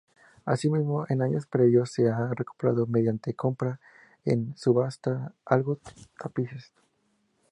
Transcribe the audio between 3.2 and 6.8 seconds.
compra en subasta, algunos tapices.